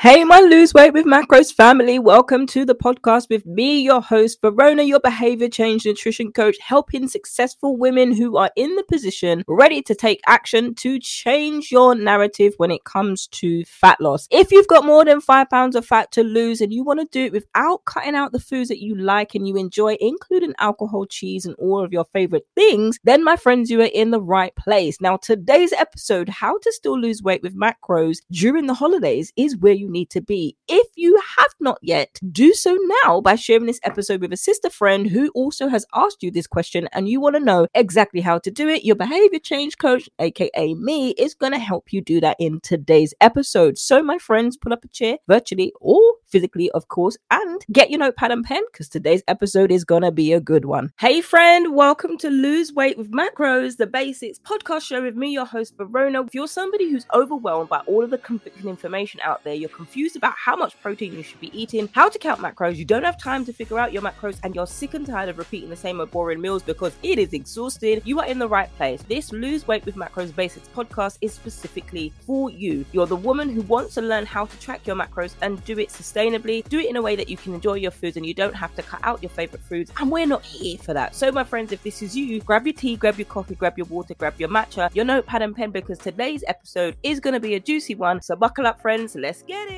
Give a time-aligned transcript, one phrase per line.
[0.00, 1.98] Hey, my Lose Weight with Macros family.
[1.98, 7.06] Welcome to the podcast with me, your host, Verona, your behavior change nutrition coach, helping
[7.06, 12.54] successful women who are in the position ready to take action to change your narrative
[12.56, 14.26] when it comes to fat loss.
[14.30, 17.06] If you've got more than five pounds of fat to lose and you want to
[17.12, 21.04] do it without cutting out the foods that you like and you enjoy, including alcohol,
[21.04, 24.56] cheese, and all of your favorite things, then my friends, you are in the right
[24.56, 24.98] place.
[24.98, 29.74] Now, today's episode, How to Still Lose Weight with Macros During the Holidays, is where
[29.74, 30.56] you need to be.
[30.68, 34.70] If you have not yet, do so now by sharing this episode with a sister
[34.70, 38.38] friend who also has asked you this question and you want to know exactly how
[38.38, 38.84] to do it.
[38.84, 43.14] Your behavior change coach, aka me, is going to help you do that in today's
[43.20, 43.78] episode.
[43.78, 47.98] So, my friends, pull up a chair virtually or physically, of course, and get your
[47.98, 50.92] notepad and pen because today's episode is going to be a good one.
[50.98, 55.46] Hey, friend, welcome to Lose Weight with Macros, the basics podcast show with me, your
[55.46, 56.22] host, Verona.
[56.22, 60.14] If you're somebody who's overwhelmed by all of the conflicting information out there, you're confused
[60.14, 63.16] about how much protein you should be eating, how to count macros, you don't have
[63.16, 66.00] time to figure out your macros, and you're sick and tired of repeating the same
[66.00, 69.02] old boring meals because it is exhausting, you are in the right place.
[69.08, 72.84] This Lose Weight with Macros Basics podcast is specifically for you.
[72.92, 75.88] You're the woman who wants to learn how to track your macros and do it
[75.88, 78.54] sustainably, do it in a way that you can enjoy your foods and you don't
[78.54, 79.90] have to cut out your favorite foods.
[79.98, 81.14] And we're not here for that.
[81.14, 83.86] So, my friends, if this is you, grab your tea, grab your coffee, grab your
[83.86, 87.54] water, grab your matcha, your notepad and pen because today's episode is going to be
[87.54, 88.20] a juicy one.
[88.20, 89.14] So, buckle up, friends.
[89.14, 89.69] Let's get it.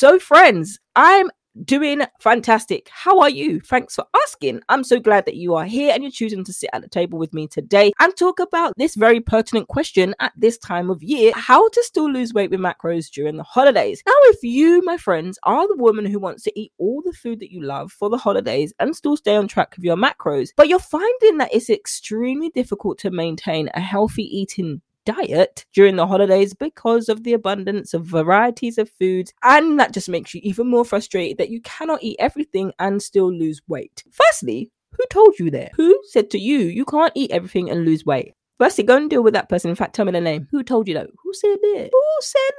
[0.00, 1.28] So, friends, I'm
[1.64, 2.88] doing fantastic.
[2.90, 3.60] How are you?
[3.60, 4.62] Thanks for asking.
[4.68, 7.18] I'm so glad that you are here and you're choosing to sit at the table
[7.18, 11.32] with me today and talk about this very pertinent question at this time of year
[11.34, 14.02] how to still lose weight with macros during the holidays.
[14.06, 17.40] Now, if you, my friends, are the woman who wants to eat all the food
[17.40, 20.68] that you love for the holidays and still stay on track with your macros, but
[20.68, 26.52] you're finding that it's extremely difficult to maintain a healthy eating diet during the holidays
[26.52, 29.32] because of the abundance of varieties of foods.
[29.42, 33.32] And that just makes you even more frustrated that you cannot eat everything and still
[33.32, 34.04] lose weight.
[34.12, 35.72] Firstly, who told you that?
[35.76, 38.34] Who said to you you can't eat everything and lose weight?
[38.58, 39.70] Firstly, go and deal with that person.
[39.70, 40.48] In fact, tell me the name.
[40.50, 41.08] Who told you that?
[41.22, 41.90] Who said that?
[41.92, 42.50] Who said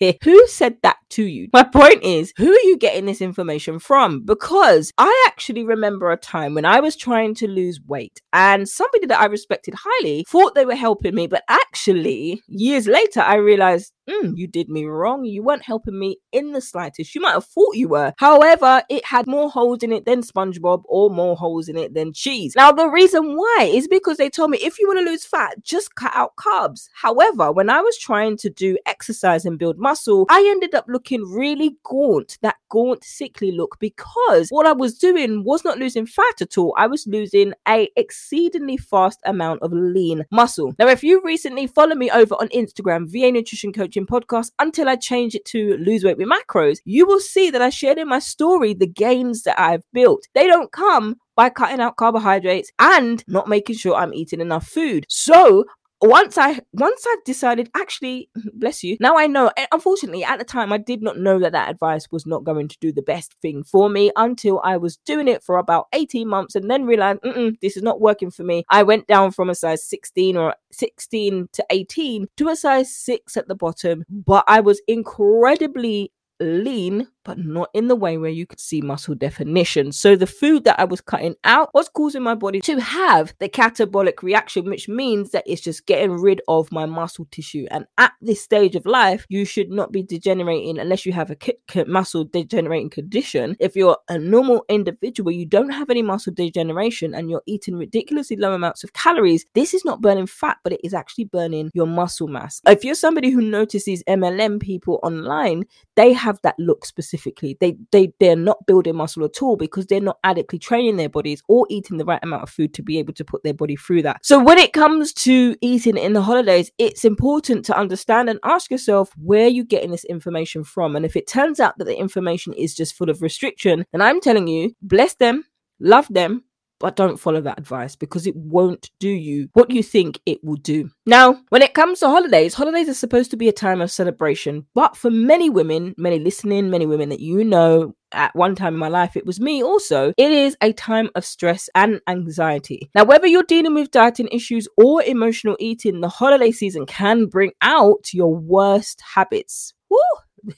[0.00, 0.16] that?
[0.24, 1.48] who said that to you?
[1.52, 4.24] My point is, who are you getting this information from?
[4.24, 9.06] Because I actually remember a time when I was trying to lose weight and somebody
[9.06, 11.28] that I respected highly thought they were helping me.
[11.28, 15.24] But actually, years later, I realized mm, you did me wrong.
[15.24, 17.14] You weren't helping me in the slightest.
[17.14, 18.12] You might have thought you were.
[18.18, 22.12] However, it had more holes in it than SpongeBob or more holes in it than
[22.12, 22.54] cheese.
[22.56, 25.62] Now, the reason why is because they told me if you want to lose fat,
[25.62, 26.88] just cut out carbs.
[26.94, 31.22] However, when I was trying to do exercise and build muscle, I ended up looking
[31.30, 36.40] really gaunt, that gaunt, sickly look, because what I was doing was not losing fat
[36.40, 36.74] at all.
[36.76, 40.74] I was losing a exceedingly fast amount of lean muscle.
[40.78, 44.96] Now, if you recently follow me over on Instagram, VA Nutrition coaching podcast until I
[44.96, 48.18] change it to lose weight with macros, you will see that I shared in my
[48.20, 50.26] story the gains that I've built.
[50.34, 55.06] They don't come by cutting out carbohydrates and not making sure I'm eating enough food.
[55.08, 55.64] So
[56.02, 58.96] once I once I decided, actually, bless you.
[59.00, 59.50] Now I know.
[59.72, 62.76] Unfortunately, at the time, I did not know that that advice was not going to
[62.80, 66.54] do the best thing for me until I was doing it for about eighteen months,
[66.54, 67.20] and then realized
[67.62, 68.64] this is not working for me.
[68.68, 73.36] I went down from a size sixteen or sixteen to eighteen to a size six
[73.36, 78.46] at the bottom, but I was incredibly lean but not in the way where you
[78.46, 79.90] could see muscle definition.
[79.90, 83.48] So the food that I was cutting out was causing my body to have the
[83.48, 87.66] catabolic reaction, which means that it's just getting rid of my muscle tissue.
[87.72, 91.34] And at this stage of life, you should not be degenerating unless you have a
[91.34, 93.56] k- k- muscle degenerating condition.
[93.58, 98.36] If you're a normal individual, you don't have any muscle degeneration and you're eating ridiculously
[98.36, 101.88] low amounts of calories, this is not burning fat, but it is actually burning your
[101.88, 102.60] muscle mass.
[102.68, 105.64] If you're somebody who notices MLM people online,
[105.96, 107.56] they have that look specifically specifically.
[107.60, 111.42] They they they're not building muscle at all because they're not adequately training their bodies
[111.48, 114.02] or eating the right amount of food to be able to put their body through
[114.02, 114.24] that.
[114.24, 118.70] So when it comes to eating in the holidays, it's important to understand and ask
[118.70, 120.96] yourself where you're getting this information from.
[120.96, 124.20] And if it turns out that the information is just full of restriction, then I'm
[124.20, 125.44] telling you, bless them,
[125.80, 126.44] love them,
[126.78, 130.56] but don't follow that advice because it won't do you what you think it will
[130.56, 130.90] do.
[131.06, 134.66] Now, when it comes to holidays, holidays are supposed to be a time of celebration,
[134.74, 138.80] but for many women, many listening, many women that you know, at one time in
[138.80, 142.90] my life, it was me also, it is a time of stress and anxiety.
[142.94, 147.52] Now, whether you're dealing with dieting issues or emotional eating, the holiday season can bring
[147.62, 149.74] out your worst habits.
[149.90, 149.98] Woo!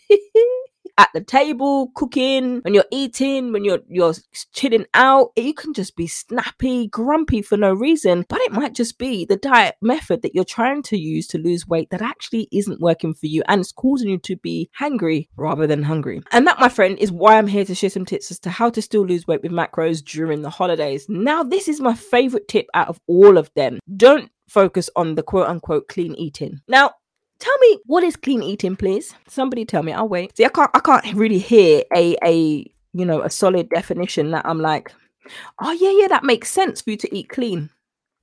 [0.98, 4.14] at the table, cooking, when you're eating, when you're you're
[4.52, 8.26] chilling out, you can just be snappy, grumpy for no reason.
[8.28, 11.66] But it might just be the diet method that you're trying to use to lose
[11.66, 15.66] weight that actually isn't working for you and it's causing you to be hangry rather
[15.66, 16.20] than hungry.
[16.32, 18.68] And that, my friend, is why I'm here to share some tips as to how
[18.70, 21.06] to still lose weight with macros during the holidays.
[21.08, 23.78] Now, this is my favorite tip out of all of them.
[23.96, 26.60] Don't focus on the quote unquote clean eating.
[26.66, 26.92] Now,
[27.38, 29.14] tell me what is clean eating, please.
[29.28, 29.92] Somebody tell me.
[29.92, 30.36] I'll wait.
[30.36, 34.46] See, I can't I can't really hear a a you know a solid definition that
[34.46, 34.92] I'm like,
[35.60, 37.70] oh yeah, yeah, that makes sense for you to eat clean.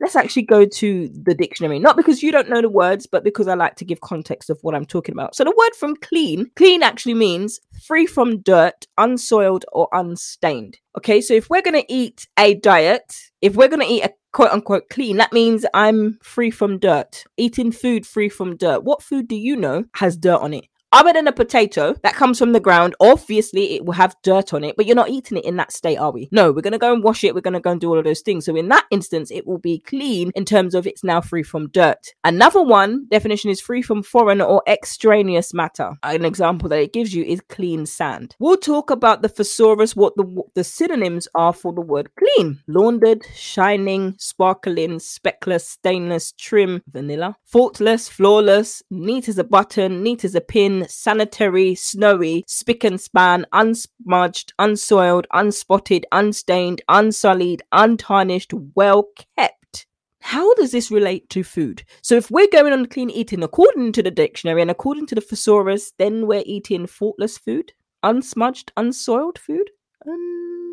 [0.02, 3.48] Let's actually go to the dictionary, not because you don't know the words, but because
[3.48, 5.36] I like to give context of what I'm talking about.
[5.36, 10.78] So, the word from clean, clean actually means free from dirt, unsoiled, or unstained.
[10.98, 14.14] Okay, so if we're going to eat a diet, if we're going to eat a
[14.34, 18.84] quote unquote clean, that means I'm free from dirt, eating food free from dirt.
[18.84, 20.66] What food do you know has dirt on it?
[20.96, 24.64] Other than a potato that comes from the ground, obviously it will have dirt on
[24.64, 26.30] it, but you're not eating it in that state, are we?
[26.32, 27.36] No, we're going to go and wash it.
[27.36, 28.46] We're going to go and do all of those things.
[28.46, 31.68] So in that instance, it will be clean in terms of it's now free from
[31.68, 32.14] dirt.
[32.24, 35.92] Another one definition is free from foreign or extraneous matter.
[36.04, 38.38] An example that it gives you is clean sand.
[38.40, 42.60] We'll talk about the thesaurus, what the, the synonyms are for the word clean.
[42.68, 50.36] Laundered, shining, sparkling, speckless, stainless, trim, vanilla, faultless, flawless, neat as a button, neat as
[50.36, 59.88] a pin, sanitary, snowy, spick and span, unsmudged, unsoiled, unspotted, unstained, unsullied, untarnished, well kept.
[60.22, 61.84] How does this relate to food?
[62.02, 65.22] So, if we're going on clean eating according to the dictionary and according to the
[65.22, 69.70] thesaurus, then we're eating faultless food, unsmudged, unsoiled food.
[70.08, 70.65] Um,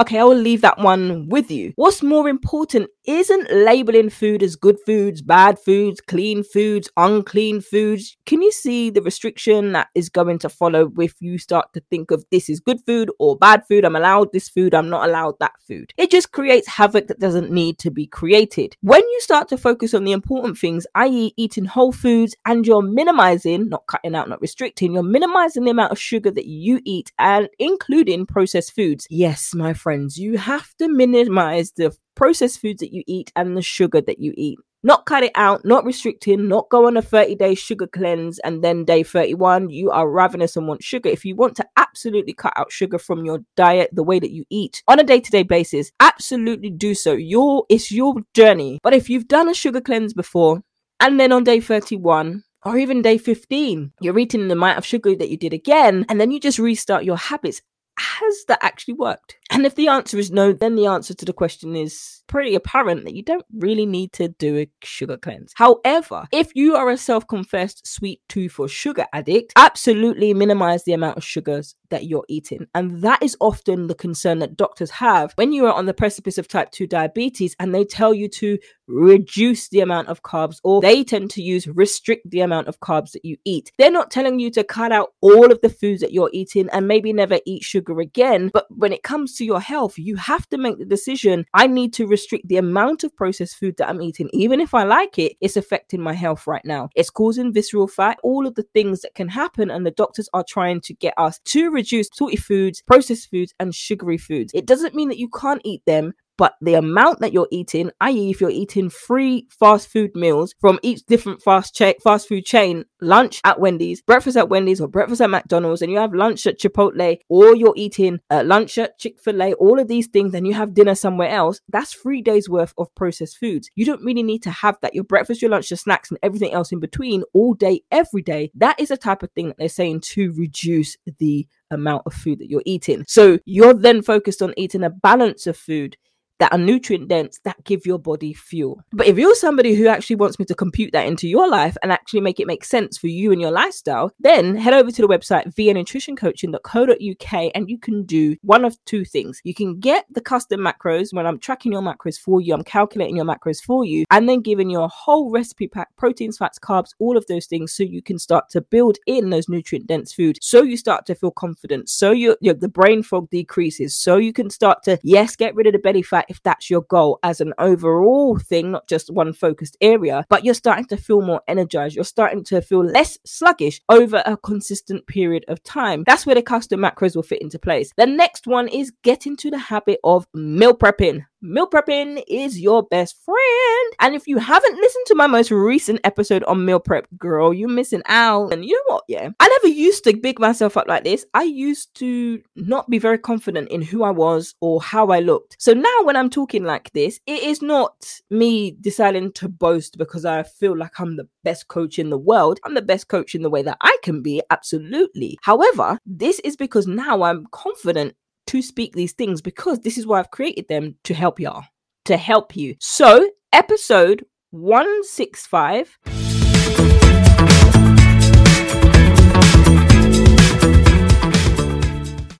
[0.00, 1.72] okay, I will leave that one with you.
[1.76, 8.16] What's more important isn't labeling food as good foods, bad foods, clean foods, unclean foods.
[8.24, 12.10] Can you see the restriction that is going to follow if you start to think
[12.10, 13.84] of this is good food or bad food?
[13.84, 15.92] I'm allowed this food, I'm not allowed that food.
[15.96, 18.76] It just creates havoc that doesn't need to be created.
[18.80, 22.82] When you start to focus on the important things, i.e., eating whole foods, and you're
[22.82, 27.12] minimizing, not cutting out, not restricting, you're minimizing the amount of sugar that you eat
[27.18, 29.06] and including processed foods.
[29.10, 33.62] Yes, my friends, you have to minimize the processed foods that you eat and the
[33.62, 34.56] sugar that you eat.
[34.84, 38.62] Not cut it out, not restricting, not go on a 30 day sugar cleanse and
[38.62, 41.08] then day 31, you are ravenous and want sugar.
[41.08, 44.44] If you want to absolutely cut out sugar from your diet, the way that you
[44.48, 47.14] eat on a day to day basis, absolutely do so.
[47.14, 48.78] Your it's your journey.
[48.84, 50.62] But if you've done a sugar cleanse before
[51.00, 55.16] and then on day 31, or even day 15, you're eating the amount of sugar
[55.16, 57.60] that you did again, and then you just restart your habits.
[57.98, 59.39] Has that actually worked?
[59.60, 63.04] And if the answer is no, then the answer to the question is pretty apparent
[63.04, 65.52] that you don't really need to do a sugar cleanse.
[65.54, 70.94] However, if you are a self confessed sweet tooth or sugar addict, absolutely minimize the
[70.94, 72.68] amount of sugars that you're eating.
[72.74, 76.38] And that is often the concern that doctors have when you are on the precipice
[76.38, 78.58] of type 2 diabetes and they tell you to
[78.90, 83.12] reduce the amount of carbs, or they tend to use restrict the amount of carbs
[83.12, 83.70] that you eat.
[83.78, 86.88] They're not telling you to cut out all of the foods that you're eating and
[86.88, 88.50] maybe never eat sugar again.
[88.52, 91.92] But when it comes to your health, you have to make the decision I need
[91.94, 94.30] to restrict the amount of processed food that I'm eating.
[94.32, 96.88] Even if I like it, it's affecting my health right now.
[96.94, 99.70] It's causing visceral fat, all of the things that can happen.
[99.70, 103.74] And the doctors are trying to get us to reduce salty foods, processed foods, and
[103.74, 104.52] sugary foods.
[104.54, 108.30] It doesn't mean that you can't eat them, but the amount that you're eating, i.e.,
[108.30, 113.42] if you're eating three fast food meals from each different fast fast food chain, lunch
[113.44, 117.18] at Wendy's, breakfast at Wendy's, or breakfast at McDonald's, and you have lunch at Chipotle,
[117.28, 120.54] or you're eating uh, lunch at Chick Fil A, all of these things, and you
[120.54, 123.70] have dinner somewhere else, that's three days worth of processed foods.
[123.74, 124.94] You don't really need to have that.
[124.94, 128.50] Your breakfast, your lunch, your snacks, and everything else in between all day, every day.
[128.54, 132.38] That is the type of thing that they're saying to reduce the amount of food
[132.38, 133.04] that you're eating.
[133.06, 135.98] So you're then focused on eating a balance of food
[136.40, 138.82] that are nutrient dense that give your body fuel.
[138.92, 141.92] But if you're somebody who actually wants me to compute that into your life and
[141.92, 145.08] actually make it make sense for you and your lifestyle, then head over to the
[145.08, 149.40] website vianutritioncoaching.co.uk and you can do one of two things.
[149.44, 153.16] You can get the custom macros when I'm tracking your macros for you, I'm calculating
[153.16, 156.94] your macros for you, and then giving you a whole recipe pack proteins, fats, carbs,
[156.98, 160.38] all of those things so you can start to build in those nutrient dense foods
[160.40, 164.50] so you start to feel confident, so you the brain fog decreases, so you can
[164.50, 167.52] start to, yes, get rid of the belly fat if that's your goal as an
[167.58, 171.96] overall thing, not just one focused area, but you're starting to feel more energized.
[171.96, 176.04] You're starting to feel less sluggish over a consistent period of time.
[176.06, 177.90] That's where the custom macros will fit into place.
[177.96, 181.24] The next one is get into the habit of meal prepping.
[181.42, 183.94] Meal prepping is your best friend.
[184.00, 187.68] And if you haven't listened to my most recent episode on meal prep, girl, you're
[187.68, 188.52] missing out.
[188.52, 189.04] And you know what?
[189.08, 191.24] Yeah, I never used to big myself up like this.
[191.34, 195.56] I used to not be very confident in who I was or how I looked.
[195.58, 200.24] So now when I'm talking like this, it is not me deciding to boast because
[200.24, 202.60] I feel like I'm the best coach in the world.
[202.64, 205.38] I'm the best coach in the way that I can be, absolutely.
[205.42, 208.14] However, this is because now I'm confident
[208.50, 211.62] to speak these things because this is why I've created them to help y'all,
[212.06, 212.74] to help you.
[212.80, 215.96] So, episode 165.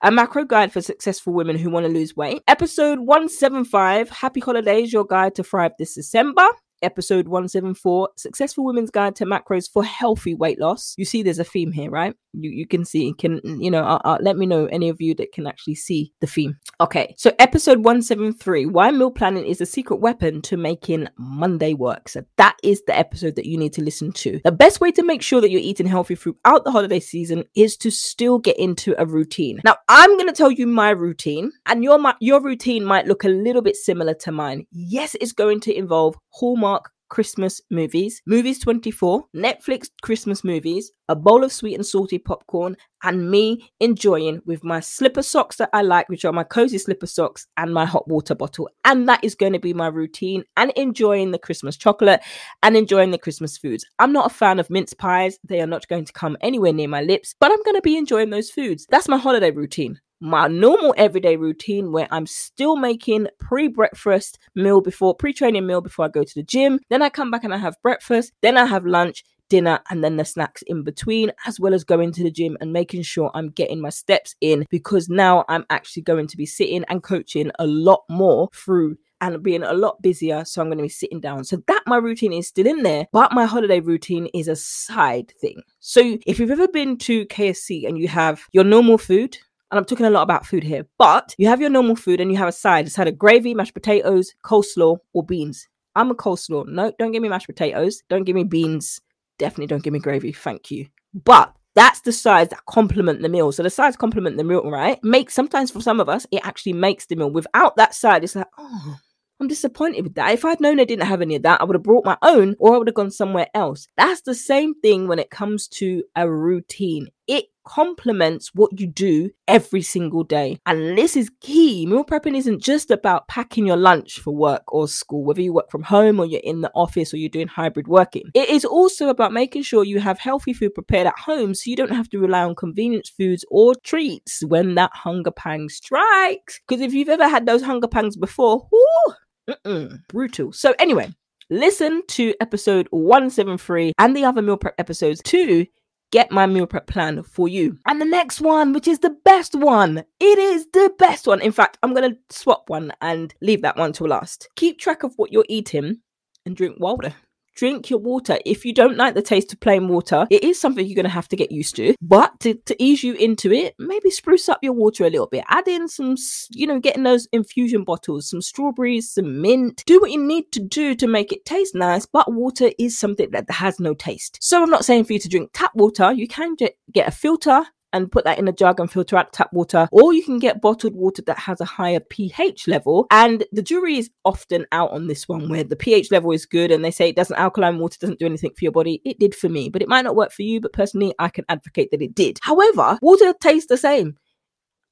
[0.01, 2.41] A macro guide for successful women who want to lose weight.
[2.45, 6.45] Episode 175 Happy Holidays, your guide to thrive this December
[6.81, 10.95] episode 174 Successful Women's Guide to Macros for Healthy Weight Loss.
[10.97, 12.15] You see, there's a theme here, right?
[12.33, 15.13] You, you can see, can, you know, uh, uh, let me know any of you
[15.15, 16.57] that can actually see the theme.
[16.79, 22.07] Okay, so episode 173 Why Meal Planning is a Secret Weapon to Making Monday Work.
[22.09, 24.39] So that is the episode that you need to listen to.
[24.43, 27.75] The best way to make sure that you're eating healthy throughout the holiday season is
[27.77, 29.59] to still get into a routine.
[29.65, 33.29] Now, I'm going to tell you my routine, and your, your routine might look a
[33.29, 34.65] little bit similar to mine.
[34.71, 36.70] Yes, it's going to involve Hallmark
[37.11, 43.29] Christmas movies, Movies 24, Netflix Christmas movies, a bowl of sweet and salty popcorn, and
[43.29, 47.47] me enjoying with my slipper socks that I like, which are my cozy slipper socks,
[47.57, 48.69] and my hot water bottle.
[48.85, 52.21] And that is going to be my routine and enjoying the Christmas chocolate
[52.63, 53.85] and enjoying the Christmas foods.
[53.99, 56.87] I'm not a fan of mince pies, they are not going to come anywhere near
[56.87, 58.87] my lips, but I'm going to be enjoying those foods.
[58.89, 64.79] That's my holiday routine my normal everyday routine where I'm still making pre breakfast meal
[64.79, 66.79] before pre training meal before I go to the gym.
[66.89, 68.31] Then I come back and I have breakfast.
[68.41, 72.11] Then I have lunch, dinner, and then the snacks in between, as well as going
[72.13, 76.03] to the gym and making sure I'm getting my steps in because now I'm actually
[76.03, 80.45] going to be sitting and coaching a lot more through and being a lot busier.
[80.45, 81.43] So I'm going to be sitting down.
[81.43, 85.33] So that my routine is still in there, but my holiday routine is a side
[85.39, 85.61] thing.
[85.79, 89.37] So if you've ever been to KFC and you have your normal food,
[89.71, 92.29] and I'm talking a lot about food here, but you have your normal food and
[92.29, 92.85] you have a side.
[92.85, 95.67] It's either gravy, mashed potatoes, coleslaw, or beans.
[95.95, 96.67] I'm a coleslaw.
[96.67, 98.03] No, don't give me mashed potatoes.
[98.09, 98.99] Don't give me beans.
[99.39, 100.33] Definitely don't give me gravy.
[100.33, 100.87] Thank you.
[101.13, 103.51] But that's the sides that complement the meal.
[103.53, 105.01] So the sides complement the meal, right?
[105.03, 107.31] Make sometimes for some of us, it actually makes the meal.
[107.31, 108.97] Without that side, it's like, oh,
[109.39, 110.33] I'm disappointed with that.
[110.33, 112.55] If I'd known I didn't have any of that, I would have brought my own
[112.59, 113.87] or I would have gone somewhere else.
[113.97, 117.07] That's the same thing when it comes to a routine.
[117.27, 120.59] It complements what you do every single day.
[120.65, 121.85] And this is key.
[121.85, 125.69] Meal prepping isn't just about packing your lunch for work or school, whether you work
[125.69, 128.23] from home or you're in the office or you're doing hybrid working.
[128.33, 131.75] It is also about making sure you have healthy food prepared at home so you
[131.75, 136.59] don't have to rely on convenience foods or treats when that hunger pang strikes.
[136.67, 140.51] Because if you've ever had those hunger pangs before, whoo, brutal.
[140.51, 141.13] So, anyway,
[141.49, 145.65] listen to episode 173 and the other meal prep episodes to
[146.11, 147.77] get my meal prep plan for you.
[147.85, 151.41] And the next one, which is the best one, it is the best one.
[151.41, 154.49] In fact, I'm going to swap one and leave that one to last.
[154.55, 156.01] Keep track of what you're eating
[156.45, 157.13] and drink water
[157.55, 158.39] drink your water.
[158.45, 161.09] If you don't like the taste of plain water, it is something you're going to
[161.09, 161.95] have to get used to.
[162.01, 165.43] But to, to ease you into it, maybe spruce up your water a little bit.
[165.47, 166.15] Add in some,
[166.51, 169.83] you know, getting those infusion bottles, some strawberries, some mint.
[169.85, 173.31] Do what you need to do to make it taste nice, but water is something
[173.31, 174.37] that has no taste.
[174.41, 176.11] So I'm not saying for you to drink tap water.
[176.11, 176.55] You can
[176.91, 180.13] get a filter and put that in a jug and filter out tap water, or
[180.13, 183.07] you can get bottled water that has a higher pH level.
[183.11, 186.71] And the jury is often out on this one where the pH level is good
[186.71, 189.01] and they say it doesn't alkaline water doesn't do anything for your body.
[189.05, 190.61] It did for me, but it might not work for you.
[190.61, 192.39] But personally, I can advocate that it did.
[192.41, 194.17] However, water tastes the same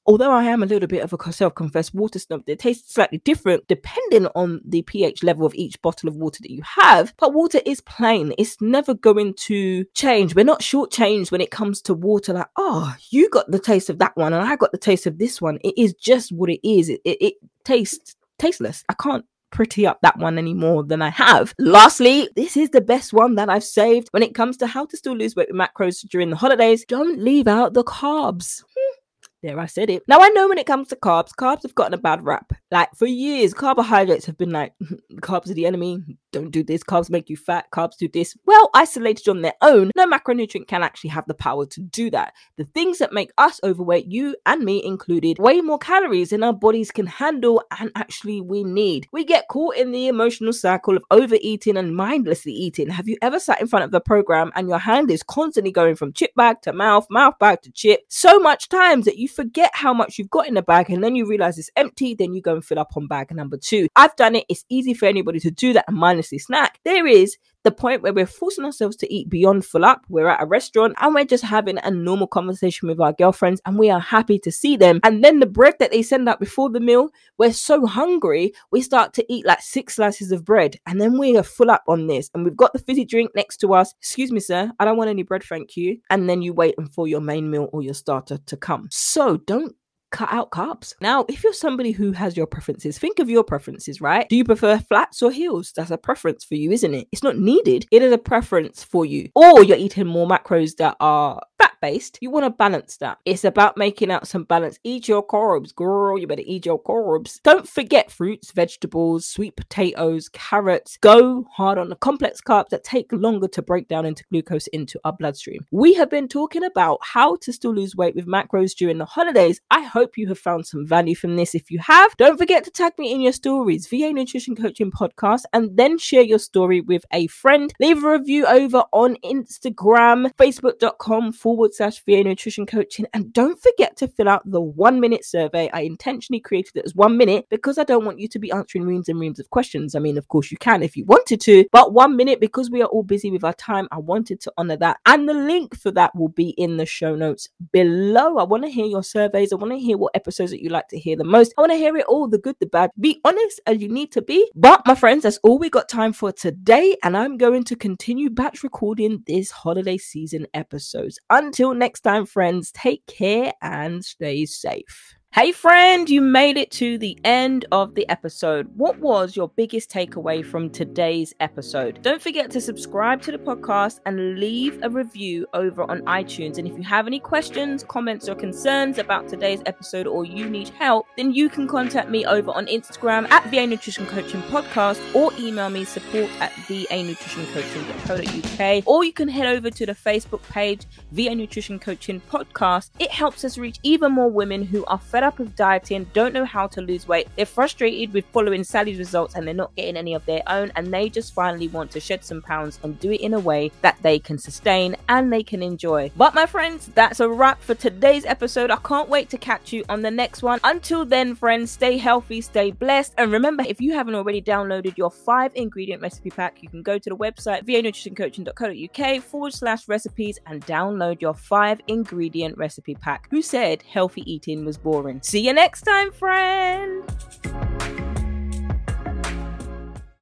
[0.06, 3.18] although I am a little bit of a self confessed water snob, it tastes slightly
[3.18, 7.14] different depending on the pH level of each bottle of water that you have.
[7.18, 10.34] But water is plain, it's never going to change.
[10.34, 13.98] We're not shortchanged when it comes to water, like, oh, you got the taste of
[13.98, 15.58] that one and I got the taste of this one.
[15.62, 16.88] It is just what it is.
[16.88, 18.84] It, it, it tastes tasteless.
[18.88, 21.54] I can't pretty up that one any more than I have.
[21.58, 24.96] Lastly, this is the best one that I've saved when it comes to how to
[24.96, 26.84] still lose weight with macros during the holidays.
[26.86, 28.62] Don't leave out the carbs.
[28.62, 28.99] Hmm.
[29.42, 30.02] There, I said it.
[30.06, 32.52] Now I know when it comes to carbs, carbs have gotten a bad rap.
[32.70, 34.74] Like for years, carbohydrates have been like
[35.22, 36.02] carbs are the enemy.
[36.32, 38.36] Don't do this, carbs make you fat, carbs do this.
[38.46, 42.34] Well, isolated on their own, no macronutrient can actually have the power to do that.
[42.56, 46.52] The things that make us overweight, you and me included, way more calories than our
[46.52, 49.08] bodies can handle and actually we need.
[49.12, 52.90] We get caught in the emotional cycle of overeating and mindlessly eating.
[52.90, 55.96] Have you ever sat in front of the program and your hand is constantly going
[55.96, 59.70] from chip bag to mouth, mouth bag to chip, so much times that you forget
[59.74, 62.40] how much you've got in the bag and then you realize it's empty, then you
[62.40, 63.88] go and fill up on bag number two.
[63.96, 64.44] I've done it.
[64.48, 66.78] It's easy for anybody to do that and snack.
[66.84, 70.04] There is the point where we're forcing ourselves to eat beyond full up.
[70.08, 73.78] We're at a restaurant and we're just having a normal conversation with our girlfriends and
[73.78, 75.00] we are happy to see them.
[75.04, 78.80] And then the bread that they send out before the meal, we're so hungry, we
[78.80, 82.06] start to eat like six slices of bread and then we are full up on
[82.06, 82.30] this.
[82.34, 83.94] And we've got the fizzy drink next to us.
[84.00, 85.98] Excuse me, sir, I don't want any bread, thank you.
[86.08, 88.88] And then you wait and for your main meal or your starter to come.
[88.90, 89.74] So don't
[90.10, 90.94] cut out carbs.
[91.00, 94.28] Now, if you're somebody who has your preferences, think of your preferences, right?
[94.28, 95.72] Do you prefer flats or heels?
[95.74, 97.08] That's a preference for you, isn't it?
[97.12, 99.30] It's not needed, it is a preference for you.
[99.34, 102.18] Or you're eating more macros that are fat based.
[102.20, 103.18] You want to balance that.
[103.24, 104.78] It's about making out some balance.
[104.84, 106.18] Eat your carbs, girl.
[106.18, 107.40] You better eat your carbs.
[107.42, 110.98] Don't forget fruits, vegetables, sweet potatoes, carrots.
[111.00, 115.00] Go hard on the complex carbs that take longer to break down into glucose into
[115.04, 115.66] our bloodstream.
[115.70, 119.60] We have been talking about how to still lose weight with macros during the holidays.
[119.70, 121.54] I hope you have found some value from this.
[121.54, 125.42] If you have, don't forget to tag me in your stories, VA Nutrition Coaching Podcast,
[125.52, 127.72] and then share your story with a friend.
[127.80, 133.96] Leave a review over on Instagram, facebook.com forward slash VA Nutrition Coaching, and don't forget
[133.98, 135.68] to fill out the one minute survey.
[135.72, 138.86] I intentionally created it as one minute because I don't want you to be answering
[138.86, 139.94] reams and reams of questions.
[139.94, 142.80] I mean, of course, you can if you wanted to, but one minute because we
[142.80, 144.98] are all busy with our time, I wanted to honor that.
[145.04, 148.38] And the link for that will be in the show notes below.
[148.38, 149.52] I want to hear your surveys.
[149.52, 151.52] I want to hear hear what episodes that you like to hear the most.
[151.58, 152.90] I want to hear it all the good, the bad.
[152.98, 154.50] Be honest as you need to be.
[154.54, 156.96] But, my friends, that's all we got time for today.
[157.02, 161.18] And I'm going to continue batch recording this holiday season episodes.
[161.28, 165.14] Until next time, friends, take care and stay safe.
[165.32, 168.68] Hey, friend, you made it to the end of the episode.
[168.74, 172.02] What was your biggest takeaway from today's episode?
[172.02, 176.58] Don't forget to subscribe to the podcast and leave a review over on iTunes.
[176.58, 180.70] And if you have any questions, comments, or concerns about today's episode or you need
[180.70, 185.30] help, then you can contact me over on Instagram at VA Nutrition Coaching Podcast or
[185.38, 190.42] email me support at VA Nutrition Coaching.co.uk or you can head over to the Facebook
[190.48, 192.90] page VA Nutrition Coaching Podcast.
[192.98, 196.46] It helps us reach even more women who are fed up with dieting, don't know
[196.46, 197.28] how to lose weight.
[197.36, 200.92] They're frustrated with following Sally's results and they're not getting any of their own, and
[200.92, 203.98] they just finally want to shed some pounds and do it in a way that
[204.00, 206.10] they can sustain and they can enjoy.
[206.16, 208.70] But, my friends, that's a wrap for today's episode.
[208.70, 210.58] I can't wait to catch you on the next one.
[210.64, 215.10] Until then, friends, stay healthy, stay blessed, and remember if you haven't already downloaded your
[215.10, 220.64] five ingredient recipe pack, you can go to the website vanutritioncoaching.co.uk forward slash recipes and
[220.64, 223.28] download your five ingredient recipe pack.
[223.30, 225.09] Who said healthy eating was boring?
[225.10, 225.22] children.
[225.22, 227.99] See you next time, friend.